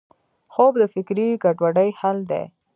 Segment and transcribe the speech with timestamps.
[0.53, 2.43] خوب د فکري ګډوډۍ حل دی